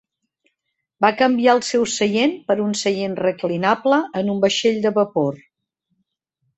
[1.05, 5.43] Va canviar el seu seient per un seient reclinable en un vaixell de vapor.